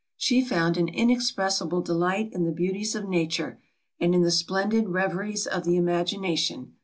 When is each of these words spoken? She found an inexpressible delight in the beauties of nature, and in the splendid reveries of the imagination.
She 0.17 0.43
found 0.43 0.77
an 0.77 0.87
inexpressible 0.87 1.81
delight 1.81 2.31
in 2.33 2.43
the 2.43 2.51
beauties 2.51 2.95
of 2.95 3.07
nature, 3.07 3.61
and 3.99 4.15
in 4.15 4.23
the 4.23 4.31
splendid 4.31 4.89
reveries 4.89 5.45
of 5.45 5.63
the 5.63 5.77
imagination. 5.77 6.73